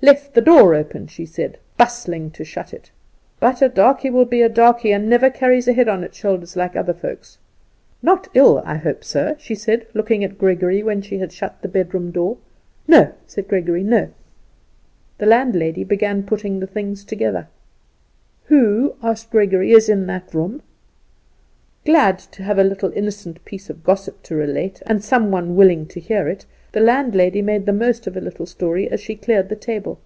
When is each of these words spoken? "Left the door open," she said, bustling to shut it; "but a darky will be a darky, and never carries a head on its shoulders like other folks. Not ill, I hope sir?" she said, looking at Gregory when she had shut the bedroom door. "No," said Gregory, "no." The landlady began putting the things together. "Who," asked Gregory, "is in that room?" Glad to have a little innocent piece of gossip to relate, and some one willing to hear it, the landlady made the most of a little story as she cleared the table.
"Left 0.00 0.32
the 0.34 0.40
door 0.40 0.76
open," 0.76 1.08
she 1.08 1.26
said, 1.26 1.58
bustling 1.76 2.30
to 2.30 2.44
shut 2.44 2.72
it; 2.72 2.92
"but 3.40 3.60
a 3.60 3.68
darky 3.68 4.10
will 4.10 4.26
be 4.26 4.42
a 4.42 4.48
darky, 4.48 4.92
and 4.92 5.10
never 5.10 5.28
carries 5.28 5.66
a 5.66 5.72
head 5.72 5.88
on 5.88 6.04
its 6.04 6.16
shoulders 6.16 6.54
like 6.54 6.76
other 6.76 6.94
folks. 6.94 7.38
Not 8.00 8.28
ill, 8.32 8.62
I 8.64 8.76
hope 8.76 9.02
sir?" 9.02 9.34
she 9.40 9.56
said, 9.56 9.88
looking 9.94 10.22
at 10.22 10.38
Gregory 10.38 10.84
when 10.84 11.02
she 11.02 11.18
had 11.18 11.32
shut 11.32 11.60
the 11.62 11.68
bedroom 11.68 12.12
door. 12.12 12.36
"No," 12.86 13.12
said 13.26 13.48
Gregory, 13.48 13.82
"no." 13.82 14.10
The 15.18 15.26
landlady 15.26 15.82
began 15.82 16.22
putting 16.22 16.60
the 16.60 16.68
things 16.68 17.04
together. 17.04 17.48
"Who," 18.44 18.94
asked 19.02 19.32
Gregory, 19.32 19.72
"is 19.72 19.88
in 19.88 20.06
that 20.06 20.32
room?" 20.32 20.62
Glad 21.84 22.18
to 22.20 22.44
have 22.44 22.58
a 22.60 22.64
little 22.64 22.92
innocent 22.92 23.44
piece 23.44 23.68
of 23.68 23.82
gossip 23.82 24.22
to 24.24 24.36
relate, 24.36 24.80
and 24.86 25.02
some 25.02 25.32
one 25.32 25.56
willing 25.56 25.86
to 25.86 25.98
hear 25.98 26.28
it, 26.28 26.46
the 26.72 26.80
landlady 26.80 27.40
made 27.40 27.64
the 27.64 27.72
most 27.72 28.06
of 28.06 28.14
a 28.14 28.20
little 28.20 28.44
story 28.44 28.90
as 28.90 29.00
she 29.00 29.16
cleared 29.16 29.48
the 29.48 29.56
table. 29.56 29.98